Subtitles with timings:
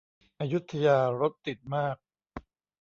[0.39, 1.97] อยุธยารถติดมาก